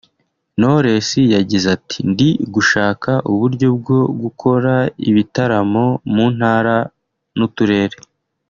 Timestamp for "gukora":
4.21-4.73